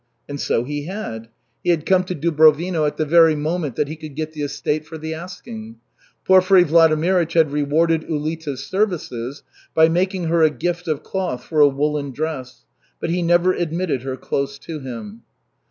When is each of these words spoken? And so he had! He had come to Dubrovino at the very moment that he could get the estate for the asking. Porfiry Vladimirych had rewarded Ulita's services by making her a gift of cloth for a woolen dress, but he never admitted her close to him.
And 0.27 0.39
so 0.41 0.63
he 0.63 0.85
had! 0.87 1.27
He 1.63 1.69
had 1.69 1.85
come 1.85 2.03
to 2.05 2.15
Dubrovino 2.15 2.87
at 2.87 2.97
the 2.97 3.05
very 3.05 3.35
moment 3.35 3.75
that 3.75 3.87
he 3.87 3.95
could 3.95 4.15
get 4.15 4.31
the 4.33 4.41
estate 4.41 4.83
for 4.83 4.97
the 4.97 5.13
asking. 5.13 5.75
Porfiry 6.25 6.63
Vladimirych 6.65 7.33
had 7.33 7.51
rewarded 7.51 8.09
Ulita's 8.09 8.63
services 8.63 9.43
by 9.75 9.89
making 9.89 10.23
her 10.23 10.41
a 10.41 10.49
gift 10.49 10.87
of 10.87 11.03
cloth 11.03 11.43
for 11.43 11.59
a 11.59 11.67
woolen 11.69 12.09
dress, 12.09 12.65
but 12.99 13.11
he 13.11 13.21
never 13.21 13.53
admitted 13.53 14.01
her 14.01 14.17
close 14.17 14.57
to 14.57 14.79
him. 14.79 15.21